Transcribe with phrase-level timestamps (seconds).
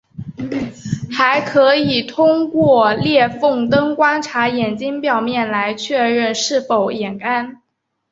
[1.11, 7.61] 还可以通过裂缝灯观察眼睛表面来确认是否眼干。